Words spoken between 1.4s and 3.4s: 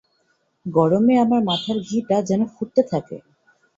মাথার ঘিটা যেন ফুটতে থাকে।